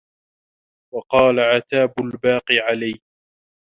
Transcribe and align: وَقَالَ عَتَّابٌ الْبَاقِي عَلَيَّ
وَقَالَ 0.93 1.39
عَتَّابٌ 1.39 1.93
الْبَاقِي 1.99 2.59
عَلَيَّ 2.59 3.01